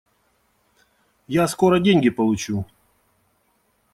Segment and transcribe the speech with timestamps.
[1.27, 2.65] Я скоро деньги получу.